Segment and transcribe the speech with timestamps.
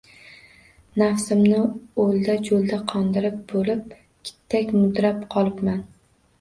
[1.01, 1.59] Nafsimni
[2.05, 5.89] o‘lda-jo‘lda qondirib bo‘lib, qittak mudrab qolibman